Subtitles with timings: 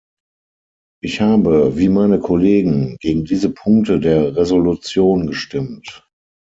[1.03, 6.07] Ich habe, wie meine Kollegen, gegen diese Punkte der Resolution gestimmt.